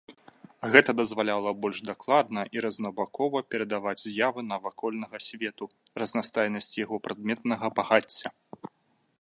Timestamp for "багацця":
7.83-8.29